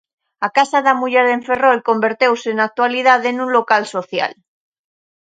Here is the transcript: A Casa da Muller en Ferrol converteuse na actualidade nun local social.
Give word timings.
A 0.47 0.49
Casa 0.57 0.79
da 0.87 0.93
Muller 0.99 1.27
en 1.35 1.41
Ferrol 1.47 1.79
converteuse 1.89 2.49
na 2.53 2.63
actualidade 2.69 3.29
nun 3.31 3.49
local 3.57 3.83
social. 3.95 4.31